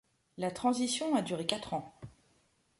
La 0.39 0.49
transition 0.49 1.13
a 1.13 1.21
duré 1.21 1.45
quatre 1.45 1.75
ans. 1.75 1.93